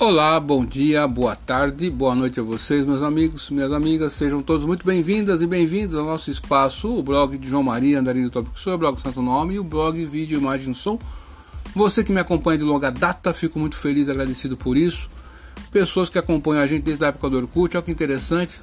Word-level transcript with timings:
Olá, 0.00 0.40
bom 0.40 0.64
dia, 0.66 1.06
boa 1.06 1.36
tarde, 1.36 1.88
boa 1.88 2.16
noite 2.16 2.40
a 2.40 2.42
vocês, 2.42 2.84
meus 2.84 3.00
amigos, 3.00 3.48
minhas 3.48 3.70
amigas. 3.70 4.12
Sejam 4.12 4.42
todos 4.42 4.64
muito 4.64 4.84
bem-vindas 4.84 5.40
e 5.40 5.46
bem-vindos 5.46 5.94
ao 5.94 6.04
nosso 6.04 6.32
espaço, 6.32 6.92
o 6.92 7.00
blog 7.00 7.38
de 7.38 7.48
João 7.48 7.62
Maria 7.62 8.00
Andarilho 8.00 8.28
Tópico 8.28 8.58
Sul, 8.58 8.74
o 8.74 8.78
blog 8.78 9.00
Santo 9.00 9.22
Nome 9.22 9.54
e 9.54 9.58
o 9.60 9.62
blog 9.62 10.04
Vídeo, 10.04 10.36
Imagem 10.36 10.74
Som. 10.74 10.98
Você 11.76 12.02
que 12.02 12.10
me 12.10 12.18
acompanha 12.18 12.58
de 12.58 12.64
longa 12.64 12.90
data, 12.90 13.32
fico 13.32 13.56
muito 13.56 13.76
feliz 13.76 14.08
e 14.08 14.10
agradecido 14.10 14.56
por 14.56 14.76
isso. 14.76 15.08
Pessoas 15.70 16.08
que 16.08 16.18
acompanham 16.18 16.64
a 16.64 16.66
gente 16.66 16.82
desde 16.82 17.04
a 17.04 17.08
época 17.08 17.30
do 17.30 17.36
Orkut, 17.36 17.76
olha 17.76 17.84
que 17.84 17.92
interessante. 17.92 18.62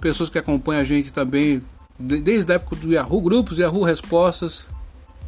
Pessoas 0.00 0.28
que 0.28 0.38
acompanham 0.38 0.80
a 0.80 0.84
gente 0.84 1.12
também 1.12 1.62
desde 1.96 2.50
a 2.50 2.56
época 2.56 2.74
do 2.74 2.92
Yahoo 2.92 3.20
Grupos, 3.20 3.58
Yahoo 3.58 3.84
Respostas. 3.84 4.66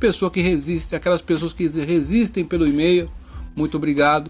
Pessoa 0.01 0.29
que 0.29 0.41
resiste, 0.41 0.97
aquelas 0.97 1.23
pessoas 1.23 1.53
que 1.53 1.69
resistem 1.69 2.45
pelo 2.45 2.67
e-mail. 2.67 3.09
Muito 3.55 3.77
obrigado 3.77 4.29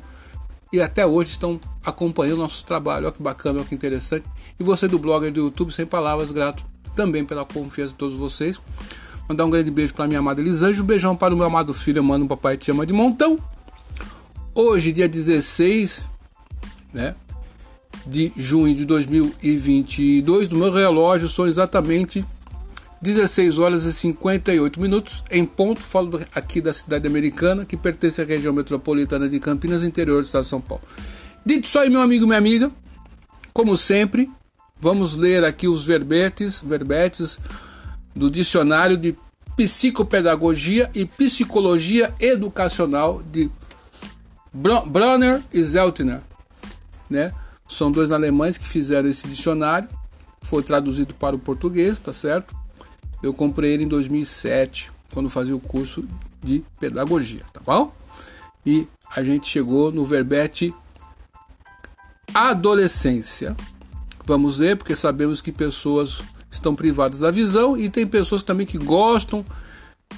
e 0.72 0.80
até 0.80 1.06
hoje 1.06 1.30
estão 1.30 1.60
acompanhando 1.84 2.38
nosso 2.38 2.64
trabalho. 2.64 3.06
Olha 3.06 3.12
que 3.12 3.22
bacana, 3.22 3.58
olha 3.58 3.68
que 3.68 3.74
interessante. 3.74 4.24
E 4.58 4.62
você 4.62 4.86
do 4.86 4.98
blog 4.98 5.30
do 5.30 5.40
YouTube, 5.40 5.72
sem 5.72 5.86
palavras, 5.86 6.30
grato 6.30 6.64
também 6.94 7.24
pela 7.24 7.44
confiança 7.44 7.92
de 7.92 7.98
todos 7.98 8.14
vocês. 8.16 8.60
Mandar 9.28 9.46
um 9.46 9.50
grande 9.50 9.70
beijo 9.70 9.94
para 9.94 10.06
minha 10.06 10.18
amada 10.18 10.40
Elisângela, 10.40 10.82
um 10.82 10.86
beijão 10.86 11.16
para 11.16 11.32
o 11.34 11.36
meu 11.36 11.46
amado 11.46 11.72
filho, 11.72 12.02
mano, 12.02 12.26
papai 12.26 12.56
te 12.56 12.70
ama 12.70 12.84
de 12.84 12.92
montão. 12.92 13.38
Hoje, 14.54 14.92
dia 14.92 15.08
16, 15.08 16.08
né, 16.92 17.14
de 18.04 18.32
junho 18.36 18.74
de 18.74 18.84
2022, 18.84 20.48
do 20.48 20.56
meu 20.56 20.70
relógio 20.72 21.28
são 21.28 21.46
exatamente 21.46 22.24
16 23.00 23.58
horas 23.58 23.84
e 23.86 23.92
58 23.92 24.80
minutos 24.80 25.24
em 25.30 25.46
ponto. 25.46 25.82
Falo 25.82 26.20
aqui 26.34 26.60
da 26.60 26.72
cidade 26.72 27.06
americana, 27.06 27.64
que 27.64 27.76
pertence 27.76 28.20
à 28.20 28.24
região 28.24 28.52
metropolitana 28.52 29.28
de 29.28 29.40
Campinas, 29.40 29.84
interior 29.84 30.22
do 30.22 30.26
estado 30.26 30.42
de 30.42 30.48
São 30.48 30.60
Paulo. 30.60 30.84
Dito 31.44 31.64
isso 31.64 31.78
aí, 31.78 31.88
meu 31.88 32.00
amigo 32.00 32.24
e 32.24 32.26
minha 32.26 32.38
amiga, 32.38 32.70
como 33.54 33.76
sempre, 33.76 34.30
vamos 34.78 35.16
ler 35.16 35.44
aqui 35.44 35.66
os 35.66 35.84
verbetes, 35.84 36.60
verbetes 36.60 37.38
do 38.14 38.30
dicionário 38.30 38.96
de 38.96 39.16
psicopedagogia 39.56 40.90
e 40.94 41.06
psicologia 41.06 42.14
educacional 42.20 43.22
de 43.32 43.50
Bronner 44.52 45.42
e 45.52 45.62
Zeltner, 45.62 46.20
né? 47.08 47.32
São 47.68 47.90
dois 47.90 48.10
alemães 48.12 48.58
que 48.58 48.66
fizeram 48.66 49.08
esse 49.08 49.28
dicionário, 49.28 49.88
foi 50.42 50.62
traduzido 50.62 51.14
para 51.14 51.36
o 51.36 51.38
português, 51.38 51.98
tá 51.98 52.12
certo? 52.12 52.59
Eu 53.22 53.32
comprei 53.34 53.72
ele 53.72 53.84
em 53.84 53.88
2007, 53.88 54.90
quando 55.12 55.28
fazia 55.28 55.54
o 55.54 55.60
curso 55.60 56.04
de 56.42 56.64
pedagogia, 56.78 57.44
tá 57.52 57.60
bom? 57.64 57.92
E 58.64 58.86
a 59.14 59.22
gente 59.22 59.48
chegou 59.48 59.92
no 59.92 60.04
verbete 60.04 60.74
adolescência. 62.32 63.56
Vamos 64.24 64.58
ver, 64.58 64.76
porque 64.76 64.94
sabemos 64.94 65.40
que 65.40 65.50
pessoas 65.50 66.22
estão 66.50 66.74
privadas 66.74 67.20
da 67.20 67.30
visão 67.30 67.76
e 67.76 67.88
tem 67.88 68.06
pessoas 68.06 68.42
também 68.42 68.66
que 68.66 68.78
gostam 68.78 69.44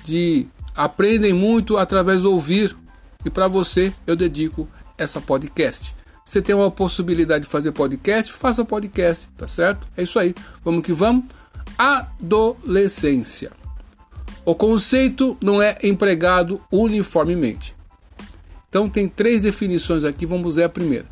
de 0.05 0.47
aprendem 0.75 1.33
muito 1.33 1.77
através 1.77 2.23
do 2.23 2.33
ouvir. 2.33 2.77
E 3.25 3.30
para 3.30 3.48
você 3.48 3.92
eu 4.06 4.17
dedico 4.17 4.69
essa 4.98 5.20
podcast. 5.20 5.95
Você 6.25 6.41
tem 6.41 6.55
uma 6.55 6.70
possibilidade 6.70 7.45
de 7.45 7.50
fazer 7.50 7.73
podcast? 7.73 8.33
Faça 8.33 8.64
podcast, 8.64 9.28
tá 9.36 9.48
certo? 9.48 9.86
É 9.97 10.03
isso 10.03 10.19
aí. 10.19 10.34
Vamos 10.64 10.83
que 10.83 10.92
vamos 10.92 11.25
adolescência. 11.78 13.50
O 14.44 14.54
conceito 14.54 15.36
não 15.40 15.62
é 15.62 15.78
empregado 15.82 16.60
uniformemente. 16.70 17.76
Então 18.68 18.88
tem 18.88 19.06
três 19.06 19.42
definições 19.42 20.02
aqui, 20.04 20.26
vamos 20.26 20.56
ver 20.56 20.64
a 20.64 20.68
primeira. 20.68 21.06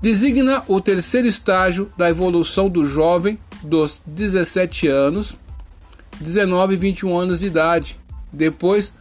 Designa 0.00 0.64
o 0.66 0.80
terceiro 0.80 1.28
estágio 1.28 1.92
da 1.96 2.08
evolução 2.08 2.68
do 2.68 2.84
jovem 2.84 3.38
dos 3.62 4.00
17 4.06 4.88
anos, 4.88 5.38
19 6.20 6.74
e 6.74 6.76
21 6.76 7.18
anos 7.18 7.40
de 7.40 7.46
idade, 7.46 7.98
depois 8.32 8.92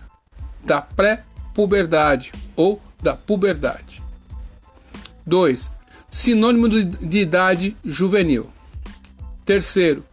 da 0.63 0.81
pré-puberdade 0.81 2.31
ou 2.55 2.81
da 3.01 3.15
puberdade. 3.15 4.03
2. 5.25 5.71
Sinônimo 6.09 6.67
de 6.69 7.19
idade 7.19 7.75
juvenil. 7.85 8.49
Terceiro, 9.51 10.06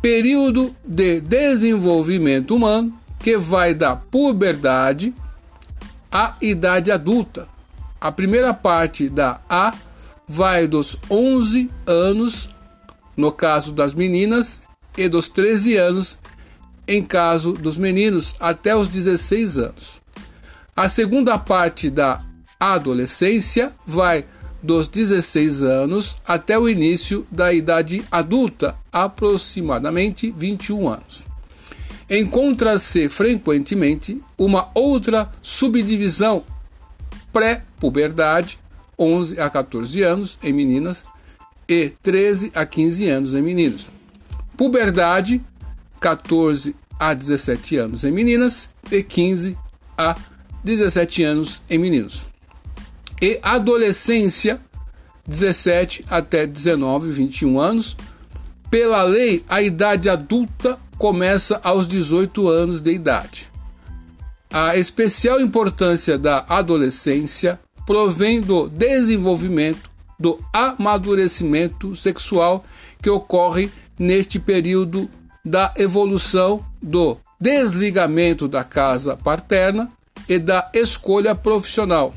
período 0.00 0.74
de 0.82 1.20
desenvolvimento 1.20 2.56
humano 2.56 2.98
que 3.18 3.36
vai 3.36 3.74
da 3.74 3.94
puberdade 3.94 5.14
à 6.10 6.34
idade 6.40 6.90
adulta. 6.90 7.46
A 8.00 8.10
primeira 8.10 8.54
parte 8.54 9.06
da 9.10 9.38
A 9.50 9.74
vai 10.26 10.66
dos 10.66 10.96
11 11.10 11.70
anos, 11.86 12.48
no 13.14 13.30
caso 13.30 13.70
das 13.70 13.92
meninas, 13.92 14.62
e 14.96 15.10
dos 15.10 15.28
13 15.28 15.76
anos, 15.76 16.18
em 16.88 17.04
caso 17.04 17.52
dos 17.52 17.76
meninos, 17.76 18.34
até 18.40 18.74
os 18.74 18.88
16 18.88 19.58
anos. 19.58 20.00
A 20.74 20.88
segunda 20.88 21.36
parte 21.36 21.90
da 21.90 22.24
adolescência 22.58 23.74
vai 23.86 24.24
dos 24.64 24.88
16 24.88 25.62
anos 25.62 26.16
até 26.26 26.58
o 26.58 26.66
início 26.66 27.26
da 27.30 27.52
idade 27.52 28.02
adulta, 28.10 28.74
aproximadamente 28.90 30.32
21 30.34 30.88
anos. 30.88 31.26
Encontra-se 32.08 33.10
frequentemente 33.10 34.22
uma 34.38 34.70
outra 34.74 35.30
subdivisão 35.42 36.44
pré-puberdade, 37.30 38.58
11 38.98 39.38
a 39.38 39.50
14 39.50 40.02
anos 40.02 40.38
em 40.42 40.52
meninas 40.52 41.04
e 41.68 41.92
13 42.02 42.50
a 42.54 42.64
15 42.64 43.08
anos 43.08 43.34
em 43.34 43.42
meninos. 43.42 43.90
Puberdade, 44.56 45.42
14 46.00 46.74
a 46.98 47.12
17 47.12 47.76
anos 47.76 48.04
em 48.04 48.10
meninas 48.10 48.70
e 48.90 49.02
15 49.02 49.58
a 49.98 50.16
17 50.62 51.22
anos 51.22 51.60
em 51.68 51.78
meninos 51.78 52.33
e 53.24 53.40
adolescência 53.42 54.60
17 55.26 56.04
até 56.10 56.46
19, 56.46 57.10
21 57.10 57.58
anos. 57.58 57.96
Pela 58.70 59.02
lei, 59.02 59.42
a 59.48 59.62
idade 59.62 60.10
adulta 60.10 60.78
começa 60.98 61.58
aos 61.64 61.88
18 61.88 62.46
anos 62.48 62.82
de 62.82 62.92
idade. 62.92 63.50
A 64.52 64.76
especial 64.76 65.40
importância 65.40 66.18
da 66.18 66.44
adolescência 66.46 67.58
provém 67.86 68.42
do 68.42 68.68
desenvolvimento, 68.68 69.90
do 70.20 70.38
amadurecimento 70.52 71.96
sexual 71.96 72.62
que 73.00 73.08
ocorre 73.08 73.70
neste 73.98 74.38
período 74.38 75.08
da 75.42 75.72
evolução 75.78 76.62
do 76.82 77.16
desligamento 77.40 78.46
da 78.46 78.64
casa 78.64 79.16
paterna 79.16 79.90
e 80.28 80.38
da 80.38 80.70
escolha 80.74 81.34
profissional 81.34 82.12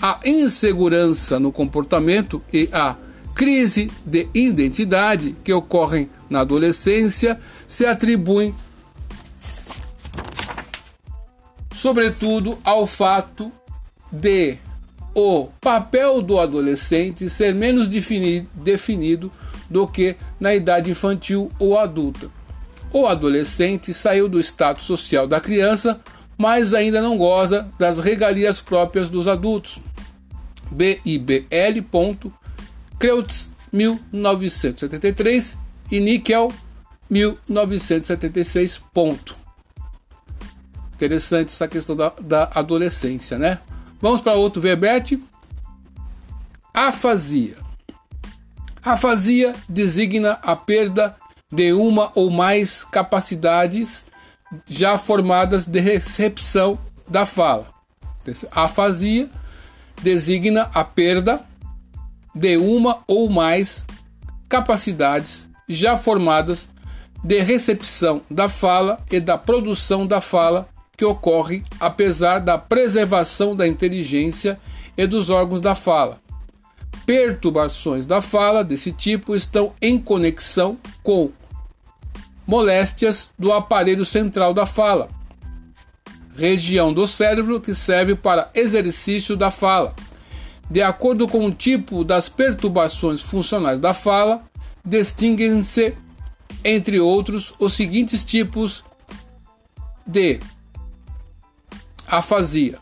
a 0.00 0.20
insegurança 0.24 1.38
no 1.38 1.50
comportamento 1.52 2.42
e 2.52 2.68
a 2.72 2.96
crise 3.34 3.90
de 4.04 4.28
identidade 4.32 5.34
que 5.42 5.52
ocorrem 5.52 6.08
na 6.30 6.40
adolescência 6.40 7.38
se 7.66 7.84
atribuem, 7.84 8.54
sobretudo, 11.74 12.58
ao 12.64 12.86
fato 12.86 13.50
de 14.10 14.56
o 15.14 15.48
papel 15.60 16.20
do 16.20 16.38
adolescente 16.38 17.28
ser 17.30 17.54
menos 17.54 17.88
definido 17.88 19.30
do 19.70 19.86
que 19.86 20.16
na 20.38 20.54
idade 20.54 20.90
infantil 20.90 21.50
ou 21.58 21.78
adulta. 21.78 22.28
O 22.92 23.06
adolescente 23.06 23.92
saiu 23.92 24.28
do 24.28 24.38
status 24.38 24.84
social 24.84 25.26
da 25.26 25.40
criança 25.40 26.00
mas 26.36 26.74
ainda 26.74 27.00
não 27.00 27.16
goza 27.16 27.68
das 27.78 27.98
regalias 27.98 28.60
próprias 28.60 29.08
dos 29.08 29.28
adultos. 29.28 29.78
BIBL. 30.70 31.84
Kreutz 32.98 33.50
1973 33.72 35.56
e 35.90 36.00
Nickel 36.00 36.52
1976. 37.10 38.78
Ponto. 38.92 39.36
Interessante 40.94 41.48
essa 41.48 41.68
questão 41.68 41.96
da, 41.96 42.12
da 42.20 42.50
adolescência, 42.54 43.38
né? 43.38 43.60
Vamos 44.00 44.20
para 44.20 44.34
outro 44.34 44.60
verbete. 44.60 45.22
Afasia. 46.72 47.56
Afasia 48.82 49.54
designa 49.68 50.32
a 50.42 50.54
perda 50.54 51.16
de 51.50 51.72
uma 51.72 52.10
ou 52.14 52.30
mais 52.30 52.84
capacidades 52.84 54.04
já 54.66 54.98
formadas 54.98 55.66
de 55.66 55.80
recepção 55.80 56.78
da 57.08 57.26
fala. 57.26 57.68
A 58.52 58.64
afasia 58.64 59.28
designa 60.02 60.70
a 60.74 60.84
perda 60.84 61.40
de 62.34 62.56
uma 62.56 63.00
ou 63.06 63.30
mais 63.30 63.84
capacidades 64.48 65.48
já 65.68 65.96
formadas 65.96 66.68
de 67.22 67.40
recepção 67.40 68.20
da 68.30 68.48
fala 68.48 69.00
e 69.10 69.20
da 69.20 69.38
produção 69.38 70.06
da 70.06 70.20
fala 70.20 70.68
que 70.96 71.04
ocorre 71.04 71.64
apesar 71.80 72.38
da 72.38 72.58
preservação 72.58 73.56
da 73.56 73.66
inteligência 73.66 74.58
e 74.96 75.06
dos 75.06 75.30
órgãos 75.30 75.60
da 75.60 75.74
fala. 75.74 76.20
Perturbações 77.06 78.06
da 78.06 78.22
fala 78.22 78.62
desse 78.62 78.92
tipo 78.92 79.34
estão 79.34 79.72
em 79.80 79.98
conexão 79.98 80.78
com 81.02 81.30
moléstias 82.46 83.30
do 83.38 83.52
aparelho 83.52 84.04
central 84.04 84.52
da 84.52 84.66
fala, 84.66 85.08
região 86.36 86.92
do 86.92 87.06
cérebro 87.06 87.60
que 87.60 87.74
serve 87.74 88.14
para 88.14 88.50
exercício 88.54 89.36
da 89.36 89.50
fala. 89.50 89.94
De 90.70 90.82
acordo 90.82 91.28
com 91.28 91.46
o 91.46 91.52
tipo 91.52 92.04
das 92.04 92.28
perturbações 92.28 93.20
funcionais 93.20 93.78
da 93.78 93.92
fala, 93.92 94.42
distinguem-se, 94.84 95.94
entre 96.64 96.98
outros, 96.98 97.52
os 97.58 97.74
seguintes 97.74 98.24
tipos 98.24 98.84
de 100.06 100.40
afasia: 102.06 102.78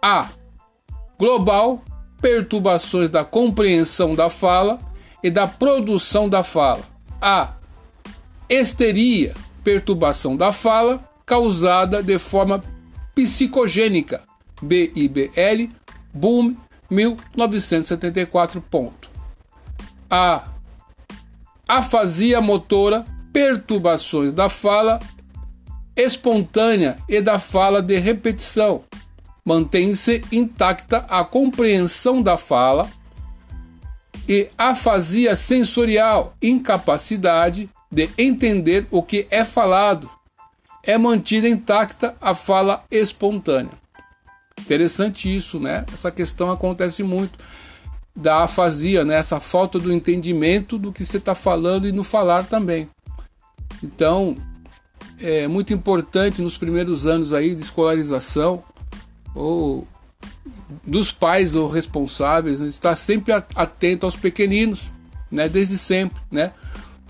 A. 0.00 0.28
Global, 1.18 1.82
perturbações 2.20 3.10
da 3.10 3.24
compreensão 3.24 4.14
da 4.14 4.30
fala 4.30 4.78
e 5.22 5.30
da 5.30 5.46
produção 5.46 6.28
da 6.28 6.42
fala. 6.42 6.82
A. 7.20 7.54
Histeria, 8.48 9.34
perturbação 9.62 10.36
da 10.36 10.52
fala 10.52 11.02
causada 11.24 12.02
de 12.02 12.18
forma 12.18 12.62
psicogênica. 13.14 14.22
BIBL, 14.60 15.70
Boom, 16.12 16.56
1974. 16.90 18.60
Ponto. 18.60 19.10
A 20.10 20.44
afasia 21.66 22.40
motora, 22.40 23.04
perturbações 23.32 24.32
da 24.32 24.48
fala 24.48 25.00
espontânea 25.96 26.98
e 27.08 27.20
da 27.20 27.38
fala 27.38 27.80
de 27.80 27.98
repetição. 27.98 28.84
Mantém-se 29.44 30.22
intacta 30.30 30.98
a 31.08 31.24
compreensão 31.24 32.22
da 32.22 32.36
fala 32.36 32.88
e 34.28 34.48
afasia 34.56 35.36
sensorial, 35.36 36.34
incapacidade 36.40 37.68
de 37.94 38.10
entender 38.18 38.86
o 38.90 39.02
que 39.02 39.26
é 39.30 39.44
falado. 39.44 40.10
É 40.82 40.98
mantida 40.98 41.48
intacta 41.48 42.16
a 42.20 42.34
fala 42.34 42.84
espontânea. 42.90 43.70
Interessante 44.60 45.34
isso, 45.34 45.60
né? 45.60 45.86
Essa 45.92 46.10
questão 46.10 46.50
acontece 46.50 47.02
muito 47.02 47.38
da 48.14 48.42
afasia, 48.42 49.04
né? 49.04 49.14
Essa 49.14 49.38
falta 49.38 49.78
do 49.78 49.92
entendimento 49.92 50.76
do 50.76 50.92
que 50.92 51.04
você 51.04 51.18
está 51.18 51.34
falando 51.34 51.86
e 51.86 51.92
no 51.92 52.02
falar 52.02 52.44
também. 52.44 52.88
Então, 53.82 54.36
é 55.20 55.46
muito 55.46 55.72
importante 55.72 56.42
nos 56.42 56.58
primeiros 56.58 57.06
anos 57.06 57.32
aí 57.32 57.54
de 57.54 57.62
escolarização 57.62 58.62
ou 59.34 59.86
dos 60.84 61.12
pais 61.12 61.54
ou 61.54 61.68
responsáveis 61.68 62.60
né? 62.60 62.68
estar 62.68 62.94
sempre 62.96 63.32
atento 63.32 64.04
aos 64.04 64.16
pequeninos, 64.16 64.90
né? 65.30 65.48
Desde 65.48 65.78
sempre, 65.78 66.20
né? 66.30 66.52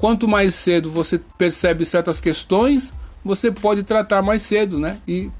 Quanto 0.04 0.28
mais 0.28 0.54
cedo 0.54 0.90
você 0.90 1.18
percebe 1.38 1.82
certas 1.82 2.20
questões, 2.20 2.92
você 3.24 3.50
pode 3.50 3.82
tratar 3.82 4.20
mais 4.20 4.42
cedo, 4.42 4.78
né? 4.78 5.00
E 5.08 5.30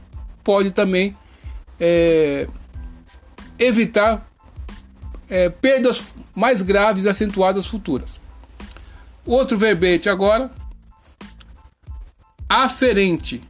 pode 0.43 0.71
também 0.71 1.15
é, 1.79 2.49
evitar 3.59 4.27
é, 5.29 5.51
perdas 5.51 6.15
mais 6.35 6.63
graves 6.63 7.05
e 7.05 7.11
acentuadas 7.11 7.67
futuras. 7.67 8.19
Outro 9.27 9.59
verbete 9.59 10.09
agora, 10.09 10.51
aferente. 12.49 13.43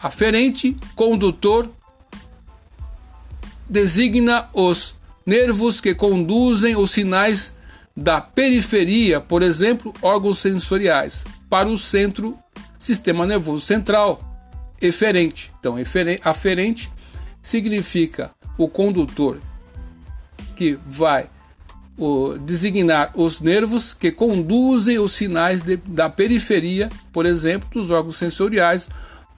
Aferente, 0.00 0.76
condutor, 0.96 1.70
designa 3.70 4.50
os 4.52 4.96
nervos 5.24 5.80
que 5.80 5.94
conduzem 5.94 6.74
os 6.74 6.90
sinais 6.90 7.53
da 7.96 8.20
periferia, 8.20 9.20
por 9.20 9.42
exemplo, 9.42 9.92
órgãos 10.02 10.38
sensoriais, 10.38 11.24
para 11.48 11.68
o 11.68 11.76
centro, 11.76 12.36
sistema 12.78 13.24
nervoso 13.26 13.64
central, 13.64 14.20
eferente. 14.80 15.52
Então, 15.60 15.76
aferente 16.22 16.90
significa 17.40 18.32
o 18.58 18.68
condutor 18.68 19.38
que 20.56 20.78
vai 20.86 21.28
o, 21.96 22.36
designar 22.38 23.12
os 23.14 23.40
nervos 23.40 23.94
que 23.94 24.10
conduzem 24.10 24.98
os 24.98 25.12
sinais 25.12 25.62
de, 25.62 25.76
da 25.76 26.10
periferia, 26.10 26.90
por 27.12 27.26
exemplo, 27.26 27.68
dos 27.72 27.90
órgãos 27.90 28.16
sensoriais, 28.16 28.88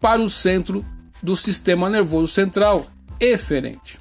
para 0.00 0.20
o 0.20 0.28
centro 0.28 0.84
do 1.22 1.36
sistema 1.36 1.90
nervoso 1.90 2.28
central, 2.28 2.86
eferente. 3.20 3.98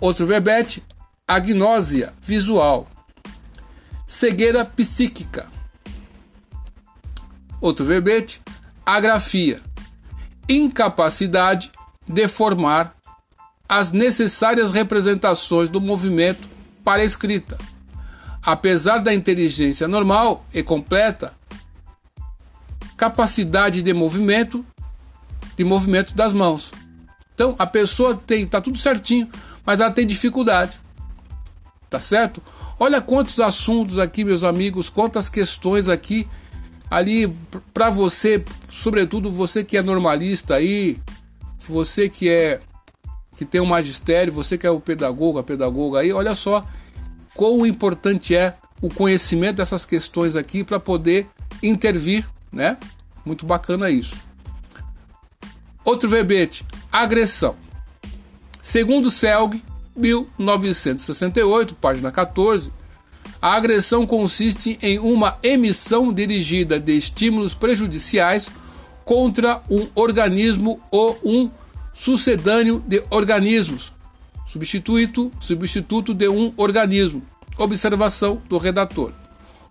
Outro 0.00 0.26
verbete, 0.26 0.82
agnósia 1.26 2.12
visual, 2.22 2.86
cegueira 4.06 4.64
psíquica. 4.64 5.46
Outro 7.60 7.84
verbete, 7.84 8.42
agrafia, 8.84 9.60
incapacidade 10.48 11.72
de 12.06 12.28
formar 12.28 12.94
as 13.66 13.90
necessárias 13.90 14.70
representações 14.70 15.70
do 15.70 15.80
movimento 15.80 16.46
para 16.84 17.00
a 17.00 17.04
escrita. 17.04 17.56
Apesar 18.42 18.98
da 18.98 19.14
inteligência 19.14 19.88
normal 19.88 20.44
e 20.52 20.62
completa, 20.62 21.32
capacidade 22.96 23.82
de 23.82 23.94
movimento 23.94 24.64
de 25.56 25.64
movimento 25.64 26.14
das 26.14 26.32
mãos. 26.32 26.72
Então 27.34 27.54
a 27.58 27.66
pessoa 27.66 28.14
tem, 28.14 28.46
tá 28.46 28.60
tudo 28.60 28.76
certinho, 28.76 29.28
mas 29.64 29.80
ela 29.80 29.90
tem 29.90 30.06
dificuldade. 30.06 30.83
Tá 31.94 32.00
certo? 32.00 32.42
Olha 32.76 33.00
quantos 33.00 33.38
assuntos 33.38 34.00
aqui, 34.00 34.24
meus 34.24 34.42
amigos, 34.42 34.90
quantas 34.90 35.28
questões 35.28 35.88
aqui 35.88 36.26
ali 36.90 37.32
para 37.72 37.88
você, 37.88 38.44
sobretudo 38.68 39.30
você 39.30 39.62
que 39.62 39.76
é 39.76 39.82
normalista 39.82 40.56
aí, 40.56 40.98
você 41.68 42.08
que 42.08 42.28
é 42.28 42.60
que 43.36 43.44
tem 43.44 43.60
o 43.60 43.66
magistério, 43.66 44.32
você 44.32 44.58
que 44.58 44.66
é 44.66 44.70
o 44.70 44.80
pedagogo, 44.80 45.38
a 45.38 45.44
pedagoga 45.44 46.00
aí, 46.00 46.12
olha 46.12 46.34
só 46.34 46.66
quão 47.32 47.64
importante 47.64 48.34
é 48.34 48.56
o 48.82 48.88
conhecimento 48.88 49.58
dessas 49.58 49.84
questões 49.84 50.34
aqui 50.34 50.64
para 50.64 50.80
poder 50.80 51.28
intervir, 51.62 52.28
né? 52.50 52.76
Muito 53.24 53.46
bacana 53.46 53.88
isso. 53.88 54.20
Outro 55.84 56.08
verbete, 56.08 56.66
agressão. 56.90 57.54
Segundo 58.60 59.12
Selg, 59.12 59.62
1968, 59.96 61.74
página 61.74 62.10
14, 62.10 62.72
a 63.40 63.54
agressão 63.54 64.06
consiste 64.06 64.78
em 64.80 64.98
uma 64.98 65.38
emissão 65.42 66.12
dirigida 66.12 66.80
de 66.80 66.96
estímulos 66.96 67.54
prejudiciais 67.54 68.50
contra 69.04 69.62
um 69.70 69.86
organismo 69.94 70.80
ou 70.90 71.18
um 71.24 71.50
sucedâneo 71.92 72.82
de 72.86 73.02
organismos, 73.10 73.92
substituto, 74.46 75.30
substituto 75.38 76.14
de 76.14 76.28
um 76.28 76.52
organismo. 76.56 77.22
Observação 77.56 78.42
do 78.48 78.58
redator. 78.58 79.12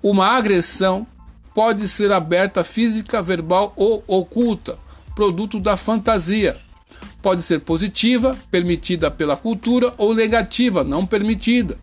Uma 0.02 0.28
agressão 0.28 1.06
pode 1.54 1.88
ser 1.88 2.12
aberta 2.12 2.64
física, 2.64 3.22
verbal 3.22 3.74
ou 3.76 4.04
oculta, 4.08 4.78
produto 5.14 5.60
da 5.60 5.76
fantasia. 5.76 6.58
Pode 7.24 7.42
ser 7.42 7.62
positiva, 7.62 8.38
permitida 8.52 9.10
pela 9.10 9.38
cultura, 9.38 9.94
ou 9.98 10.14
negativa, 10.14 10.84
não 10.84 11.06
permitida. 11.06 11.78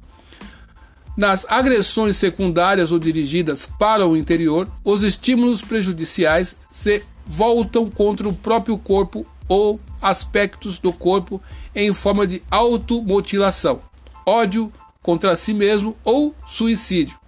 Nas 1.17 1.47
agressões 1.51 2.19
secundárias 2.19 2.93
ou 2.93 2.99
dirigidas 2.99 3.65
para 3.65 4.07
o 4.07 4.15
interior, 4.15 4.69
os 4.85 5.03
estímulos 5.03 5.63
prejudiciais 5.63 6.57
se 6.71 7.03
voltam 7.27 7.89
contra 7.89 8.29
o 8.29 8.35
próprio 8.35 8.77
corpo 8.77 9.27
ou 9.49 9.81
aspectos 10.01 10.79
do 10.79 10.93
corpo 10.93 11.41
em 11.75 11.91
forma 11.95 12.27
de 12.27 12.43
automutilação, 12.51 13.81
ódio 14.27 14.71
contra 15.03 15.35
si 15.35 15.55
mesmo 15.55 15.97
ou 16.05 16.35
suicídio. 16.47 17.19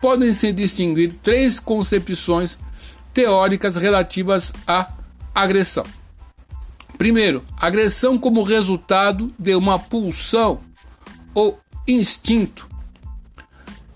Podem 0.00 0.32
se 0.32 0.52
distinguir 0.52 1.12
três 1.22 1.60
concepções 1.60 2.58
teóricas 3.12 3.76
relativas 3.76 4.54
à 4.66 4.90
agressão. 5.34 5.84
Primeiro, 6.98 7.42
agressão 7.60 8.16
como 8.16 8.42
resultado 8.42 9.32
de 9.38 9.54
uma 9.54 9.78
pulsão 9.78 10.60
ou 11.34 11.58
instinto. 11.86 12.68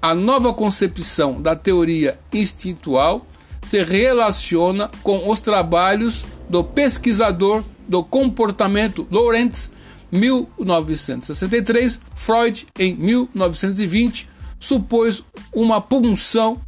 A 0.03 0.15
nova 0.15 0.53
concepção 0.53 1.41
da 1.41 1.57
teoria 1.57 2.19
instintual 2.33 3.27
se 3.63 3.83
relaciona 3.83 4.91
com 5.03 5.29
os 5.29 5.41
trabalhos 5.41 6.25
do 6.49 6.65
pesquisador 6.65 7.63
do 7.89 8.03
comportamento 8.03 9.07
Lawrence, 9.11 9.71
1963, 10.13 12.01
Freud, 12.15 12.67
em 12.79 12.95
1920, 12.95 14.29
supôs 14.59 15.23
uma 15.53 15.81
pulsão 15.81 16.61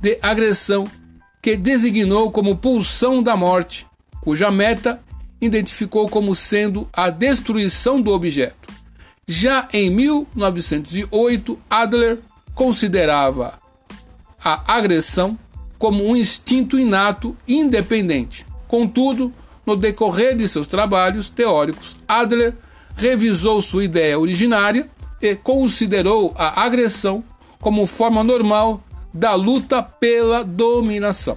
de 0.00 0.18
agressão 0.22 0.84
que 1.42 1.56
designou 1.56 2.30
como 2.30 2.56
pulsão 2.56 3.22
da 3.22 3.36
morte, 3.36 3.86
cuja 4.20 4.50
meta 4.50 5.00
identificou 5.40 6.08
como 6.08 6.34
sendo 6.34 6.88
a 6.92 7.10
destruição 7.10 8.00
do 8.00 8.10
objeto. 8.12 8.68
Já 9.26 9.68
em 9.72 9.90
1908, 9.90 11.58
Adler 11.68 12.18
considerava 12.54 13.58
a 14.42 14.74
agressão 14.74 15.38
como 15.78 16.04
um 16.04 16.16
instinto 16.16 16.78
inato 16.78 17.36
independente. 17.46 18.46
Contudo, 18.66 19.32
no 19.64 19.76
decorrer 19.76 20.34
de 20.34 20.48
seus 20.48 20.66
trabalhos 20.66 21.30
teóricos, 21.30 21.96
Adler 22.08 22.54
revisou 22.96 23.60
sua 23.62 23.84
ideia 23.84 24.18
originária 24.18 24.88
e 25.20 25.36
considerou 25.36 26.34
a 26.36 26.62
agressão 26.62 27.22
como 27.60 27.86
forma 27.86 28.24
normal 28.24 28.82
da 29.12 29.34
luta 29.34 29.82
pela 29.82 30.42
dominação. 30.42 31.36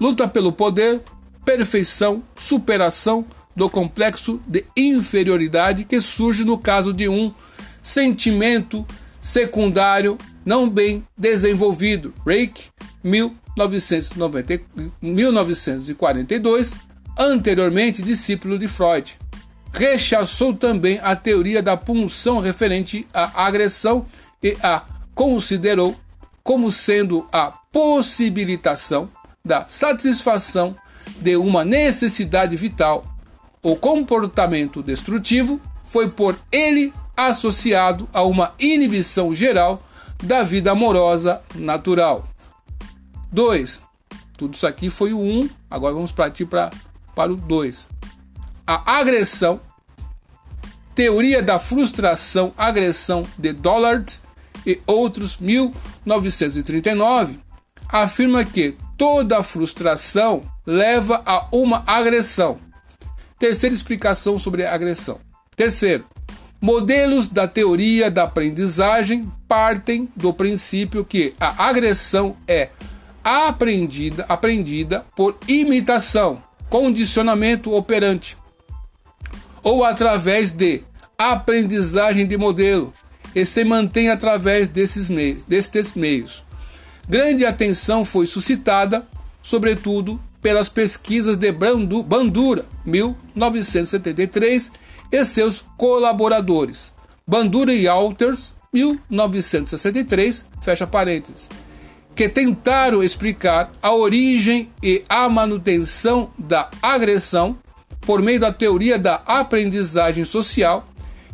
Luta 0.00 0.28
pelo 0.28 0.52
poder, 0.52 1.02
perfeição, 1.48 2.22
superação 2.36 3.24
do 3.56 3.70
complexo 3.70 4.38
de 4.46 4.66
inferioridade 4.76 5.84
que 5.84 5.98
surge 5.98 6.44
no 6.44 6.58
caso 6.58 6.92
de 6.92 7.08
um 7.08 7.32
sentimento 7.80 8.86
secundário 9.18 10.18
não 10.44 10.68
bem 10.68 11.02
desenvolvido. 11.16 12.12
Reich, 12.26 12.68
1990, 13.02 14.60
1942, 15.00 16.74
anteriormente 17.18 18.02
discípulo 18.02 18.58
de 18.58 18.68
Freud. 18.68 19.16
Rechaçou 19.72 20.52
também 20.52 21.00
a 21.02 21.16
teoria 21.16 21.62
da 21.62 21.78
punção 21.78 22.40
referente 22.40 23.06
à 23.14 23.46
agressão 23.46 24.04
e 24.42 24.54
a 24.62 24.82
considerou 25.14 25.96
como 26.42 26.70
sendo 26.70 27.26
a 27.32 27.46
possibilitação 27.72 29.08
da 29.42 29.64
satisfação 29.66 30.76
de 31.20 31.36
uma 31.36 31.64
necessidade 31.64 32.56
vital. 32.56 33.04
O 33.62 33.76
comportamento 33.76 34.82
destrutivo 34.82 35.60
foi 35.84 36.08
por 36.08 36.38
ele 36.52 36.92
associado 37.16 38.08
a 38.12 38.22
uma 38.22 38.54
inibição 38.58 39.34
geral 39.34 39.82
da 40.22 40.42
vida 40.42 40.70
amorosa 40.70 41.40
natural. 41.54 42.26
2. 43.32 43.82
Tudo 44.36 44.54
isso 44.54 44.66
aqui 44.66 44.88
foi 44.88 45.12
o 45.12 45.18
1, 45.18 45.40
um, 45.40 45.50
agora 45.70 45.94
vamos 45.94 46.12
partir 46.12 46.46
para 46.46 46.70
para 47.18 47.32
o 47.32 47.36
2. 47.36 47.88
A 48.64 48.98
agressão, 48.98 49.60
teoria 50.94 51.42
da 51.42 51.58
frustração, 51.58 52.52
agressão 52.56 53.26
de 53.36 53.52
Dollard 53.52 54.20
e 54.64 54.80
outros, 54.86 55.36
1939, 55.36 57.40
afirma 57.88 58.44
que 58.44 58.76
toda 58.98 59.42
frustração 59.44 60.42
leva 60.66 61.22
a 61.24 61.46
uma 61.52 61.84
agressão. 61.86 62.58
Terceira 63.38 63.74
explicação 63.74 64.38
sobre 64.38 64.66
a 64.66 64.74
agressão. 64.74 65.20
Terceiro, 65.54 66.04
modelos 66.60 67.28
da 67.28 67.46
teoria 67.46 68.10
da 68.10 68.24
aprendizagem 68.24 69.30
partem 69.46 70.08
do 70.16 70.34
princípio 70.34 71.04
que 71.04 71.32
a 71.38 71.68
agressão 71.68 72.36
é 72.48 72.70
aprendida, 73.22 74.26
aprendida 74.28 75.06
por 75.14 75.38
imitação 75.46 76.42
condicionamento 76.68 77.72
operante, 77.72 78.36
ou 79.62 79.84
através 79.84 80.52
de 80.52 80.82
aprendizagem 81.16 82.26
de 82.26 82.36
modelo, 82.36 82.92
e 83.34 83.44
se 83.44 83.64
mantém 83.64 84.10
através 84.10 84.68
desses 84.68 85.08
meios, 85.08 85.44
destes 85.44 85.94
meios. 85.94 86.44
Grande 87.08 87.46
atenção 87.46 88.04
foi 88.04 88.26
suscitada, 88.26 89.06
sobretudo, 89.42 90.20
pelas 90.42 90.68
pesquisas 90.68 91.36
de 91.36 91.50
Bandura, 91.50 92.66
1973, 92.84 94.70
e 95.10 95.24
seus 95.24 95.64
colaboradores, 95.76 96.92
Bandura 97.26 97.72
e 97.72 97.88
Alters, 97.88 98.54
1963, 98.72 100.44
fecha 100.60 100.86
parênteses 100.86 101.48
que 102.18 102.28
tentaram 102.28 103.00
explicar 103.00 103.70
a 103.80 103.94
origem 103.94 104.72
e 104.82 105.04
a 105.08 105.28
manutenção 105.28 106.32
da 106.36 106.68
agressão 106.82 107.56
por 108.00 108.20
meio 108.20 108.40
da 108.40 108.52
teoria 108.52 108.98
da 108.98 109.22
aprendizagem 109.24 110.24
social, 110.24 110.84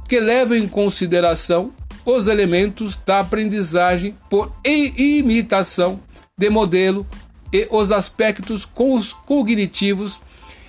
que 0.06 0.20
leva 0.20 0.58
em 0.58 0.68
consideração 0.68 1.72
os 2.04 2.28
elementos 2.28 2.96
da 2.96 3.20
aprendizagem 3.20 4.16
por 4.28 4.52
imitação 4.64 6.00
de 6.36 6.50
modelo 6.50 7.06
e 7.52 7.68
os 7.70 7.92
aspectos 7.92 8.66
cognitivos, 8.66 10.20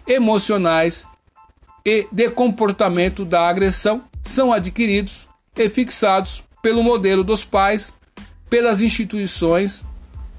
emocionais 0.08 1.08
e 1.84 2.08
de 2.12 2.30
comportamento 2.30 3.26
da 3.26 3.48
agressão 3.48 4.04
são 4.22 4.54
adquiridos 4.54 5.28
e 5.56 5.68
fixados 5.70 6.44
pelo 6.62 6.84
modelo 6.84 7.24
dos 7.24 7.44
pais, 7.44 7.94
pelas 8.50 8.82
instituições 8.82 9.84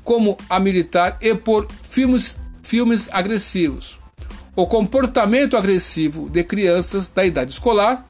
como 0.05 0.37
a 0.49 0.61
militar 0.61 1.19
e 1.21 1.35
por 1.35 1.67
filmes, 1.83 2.39
filmes 2.63 3.09
agressivos. 3.13 3.99
O 4.55 4.67
comportamento 4.67 5.57
agressivo 5.57 6.31
de 6.31 6.43
crianças 6.45 7.09
da 7.09 7.27
idade 7.27 7.51
escolar 7.51 8.07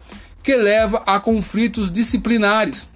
que 0.46 0.54
leva 0.54 1.02
a 1.04 1.18
conflitos 1.18 1.90
disciplinares. 1.90 2.88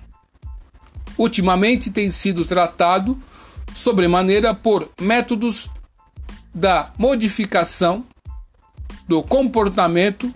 Ultimamente 1.18 1.90
tem 1.90 2.08
sido 2.08 2.44
tratado 2.44 3.18
sobremaneira 3.74 4.54
por 4.54 4.88
métodos 5.00 5.68
da 6.54 6.92
modificação 6.96 8.04
do 9.08 9.20
comportamento 9.20 10.32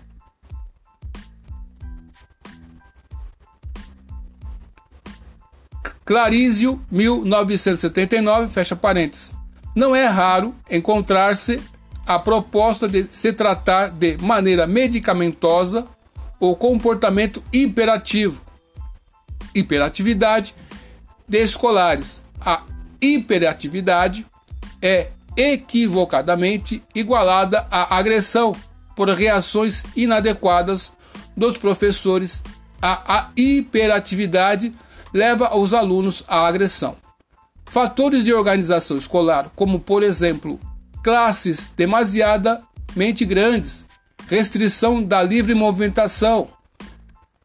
Clarísio, 6.04 6.85
1979, 6.90 8.52
fecha 8.52 8.75
parênteses. 8.75 9.33
Não 9.73 9.94
é 9.94 10.09
raro 10.09 10.52
encontrar-se 10.68 11.62
a 12.04 12.18
proposta 12.18 12.88
de 12.88 13.06
se 13.09 13.33
tratar 13.33 13.90
de 13.90 14.16
maneira 14.18 14.66
medicamentosa 14.66 15.94
o 16.51 16.57
comportamento 16.57 17.43
hiperativo, 17.53 18.43
hiperatividade 19.55 20.55
de 21.29 21.43
escolares. 21.43 22.21
A 22.41 22.63
hiperatividade 23.01 24.27
é 24.81 25.09
equivocadamente 25.37 26.83
igualada 26.95 27.67
à 27.71 27.97
agressão 27.97 28.55
por 28.95 29.09
reações 29.09 29.85
inadequadas 29.97 30.93
dos 31.37 31.57
professores. 31.57 32.43
A, 32.81 33.19
a 33.19 33.31
hiperatividade 33.37 34.73
leva 35.13 35.57
os 35.57 35.73
alunos 35.73 36.23
à 36.29 36.47
agressão. 36.47 36.97
Fatores 37.65 38.25
de 38.25 38.33
organização 38.33 38.97
escolar, 38.97 39.51
como 39.57 39.81
por 39.81 40.03
exemplo, 40.03 40.61
classes 41.03 41.73
demasiadamente 41.77 43.25
grandes, 43.25 43.87
restrição 44.28 45.02
da 45.02 45.23
livre 45.23 45.54
movimentação, 45.54 46.49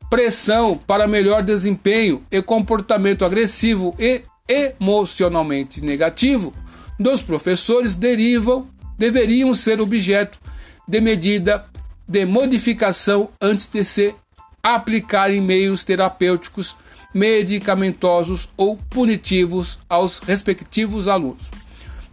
pressão 0.10 0.78
para 0.88 1.08
melhor 1.08 1.44
desempenho 1.44 2.24
e 2.32 2.42
comportamento 2.42 3.24
agressivo 3.24 3.96
e 4.00 4.24
emocionalmente 4.48 5.82
negativo 5.82 6.54
dos 7.00 7.22
professores 7.22 7.96
derivam 7.96 8.68
deveriam 8.98 9.54
ser 9.54 9.80
objeto 9.80 10.38
de 10.86 11.00
medida 11.00 11.66
de 12.06 12.26
modificação 12.26 13.30
antes 13.40 13.70
de 13.70 13.84
se 13.84 14.14
aplicar 14.62 15.32
em 15.32 15.40
meios 15.40 15.86
terapêuticos 15.86 16.76
medicamentosos 17.14 18.50
ou 18.58 18.76
punitivos 18.90 19.80
aos 19.88 20.20
respectivos 20.20 21.08
alunos. 21.08 21.50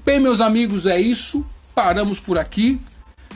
Bem, 0.05 0.21
meus 0.21 0.41
amigos, 0.41 0.87
é 0.87 1.01
isso. 1.01 1.45
Paramos 1.75 2.21
por 2.21 2.39
aqui. 2.39 2.81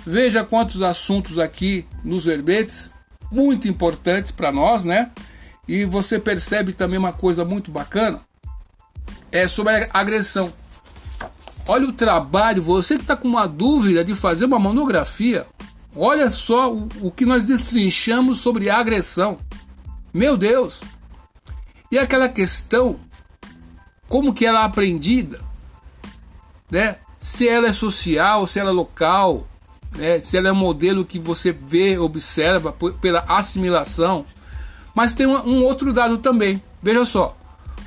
Veja 0.06 0.44
quantos 0.44 0.82
assuntos 0.82 1.38
aqui 1.38 1.86
nos 2.02 2.24
verbetes, 2.24 2.90
muito 3.30 3.68
importantes 3.68 4.30
para 4.30 4.50
nós, 4.50 4.84
né? 4.84 5.10
E 5.68 5.84
você 5.84 6.18
percebe 6.18 6.72
também 6.72 6.98
uma 6.98 7.12
coisa 7.12 7.44
muito 7.44 7.70
bacana, 7.70 8.20
é 9.30 9.46
sobre 9.46 9.72
a 9.72 9.88
agressão. 9.92 10.52
Olha 11.66 11.86
o 11.86 11.92
trabalho, 11.92 12.62
você 12.62 12.96
que 12.96 13.02
está 13.02 13.16
com 13.16 13.28
uma 13.28 13.46
dúvida 13.46 14.02
de 14.02 14.14
fazer 14.14 14.46
uma 14.46 14.58
monografia, 14.58 15.46
olha 15.94 16.28
só 16.28 16.72
o, 16.72 16.88
o 17.00 17.10
que 17.10 17.24
nós 17.24 17.44
destrinchamos 17.44 18.38
sobre 18.38 18.68
a 18.68 18.78
agressão. 18.78 19.38
Meu 20.12 20.36
Deus! 20.36 20.80
E 21.92 21.98
aquela 21.98 22.28
questão, 22.28 22.98
como 24.08 24.32
que 24.32 24.46
ela 24.46 24.62
é 24.62 24.64
aprendida, 24.64 25.40
né? 26.70 26.96
Se 27.18 27.48
ela 27.48 27.68
é 27.68 27.72
social, 27.72 28.46
se 28.46 28.58
ela 28.58 28.70
é 28.70 28.72
local, 28.72 29.46
né? 29.96 30.20
se 30.20 30.36
ela 30.36 30.48
é 30.48 30.52
um 30.52 30.56
modelo 30.56 31.04
que 31.04 31.18
você 31.18 31.52
vê, 31.52 31.98
observa 31.98 32.74
pela 33.00 33.24
assimilação. 33.28 34.24
Mas 34.94 35.14
tem 35.14 35.26
um 35.26 35.64
outro 35.64 35.92
dado 35.92 36.18
também. 36.18 36.62
Veja 36.82 37.04
só, 37.04 37.36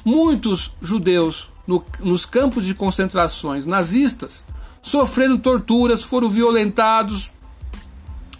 muitos 0.05 0.71
judeus 0.81 1.49
no, 1.67 1.83
nos 1.99 2.25
campos 2.25 2.65
de 2.65 2.73
concentrações 2.73 3.65
nazistas 3.65 4.45
sofreram 4.81 5.37
torturas, 5.37 6.03
foram 6.03 6.29
violentados 6.29 7.31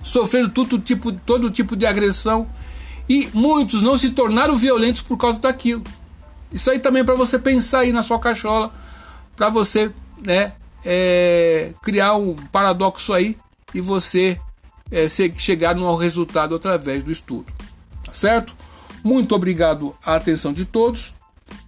sofrendo 0.04 0.50
todo 0.50 0.78
tipo, 0.78 1.14
todo 1.14 1.50
tipo 1.50 1.76
de 1.76 1.86
agressão 1.86 2.46
e 3.08 3.30
muitos 3.34 3.82
não 3.82 3.98
se 3.98 4.10
tornaram 4.10 4.56
violentos 4.56 5.02
por 5.02 5.18
causa 5.18 5.40
daquilo. 5.40 5.84
Isso 6.52 6.70
aí 6.70 6.80
também 6.80 7.02
é 7.02 7.06
para 7.06 7.16
você 7.16 7.40
pensar 7.40 7.80
aí 7.80 7.94
na 7.94 8.04
sua 8.04 8.20
cachola, 8.20 8.72
para 9.36 9.50
você 9.50 9.92
né, 10.22 10.54
é, 10.86 11.74
criar 11.82 12.16
um 12.16 12.36
paradoxo 12.52 13.14
aí 13.14 13.38
e 13.74 13.82
você 13.82 14.40
é, 14.92 15.08
chegar 15.10 15.76
no 15.76 15.96
resultado 15.96 16.56
através 16.56 17.04
do 17.04 17.12
estudo. 17.12 17.52
Tá 18.06 18.14
certo? 18.14 18.56
Muito 19.04 19.36
obrigado 19.36 19.96
à 20.06 20.16
atenção 20.16 20.54
de 20.54 20.66
todos 20.66 21.14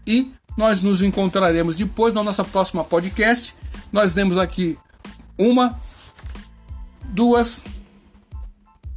e 0.06 0.32
nós 0.58 0.82
nos 0.82 1.02
encontraremos 1.02 1.76
depois 1.76 2.14
na 2.14 2.24
nossa 2.24 2.44
próxima 2.44 2.84
podcast. 2.84 3.56
Nós 3.92 4.14
temos 4.14 4.38
aqui 4.38 4.78
uma, 5.38 5.80
duas, 7.04 7.64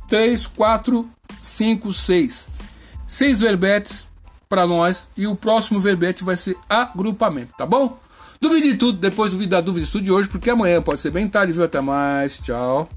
três, 0.06 0.46
quatro, 0.46 1.08
cinco, 1.40 1.92
seis. 1.92 2.48
Seis 3.06 3.40
verbetes 3.40 4.06
para 4.48 4.66
nós 4.66 5.08
e 5.16 5.26
o 5.26 5.34
próximo 5.34 5.80
verbete 5.80 6.22
vai 6.22 6.36
ser 6.36 6.56
agrupamento, 6.68 7.52
tá 7.56 7.66
bom? 7.66 7.98
Duvide 8.40 8.72
de 8.72 8.78
tudo, 8.78 8.98
depois 8.98 9.32
duvide 9.32 9.50
da 9.50 9.60
dúvida 9.60 10.00
de 10.00 10.12
hoje, 10.12 10.28
porque 10.28 10.48
amanhã 10.48 10.80
pode 10.80 11.00
ser 11.00 11.10
bem 11.10 11.26
tarde, 11.26 11.52
viu? 11.52 11.64
Até 11.64 11.80
mais, 11.80 12.38
tchau. 12.40 12.88